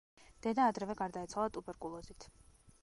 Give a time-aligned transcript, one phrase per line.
[0.45, 2.31] დედა ადრევე გარდაეცვალა ტუბერკულოზით.